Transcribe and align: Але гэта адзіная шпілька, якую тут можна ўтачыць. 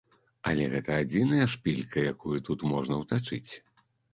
Але 0.51 0.63
гэта 0.71 0.95
адзіная 1.01 1.45
шпілька, 1.55 2.07
якую 2.15 2.37
тут 2.51 2.67
можна 2.75 2.93
ўтачыць. 3.03 3.51